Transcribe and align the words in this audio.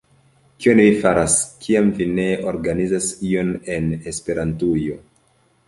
Kion 0.63 0.79
vi 0.85 0.95
faras, 1.03 1.35
kiam 1.65 1.91
vi 1.99 2.07
ne 2.21 2.25
organizas 2.53 3.11
ion 3.29 3.55
en 3.77 3.95
Esperantujo? 4.15 5.01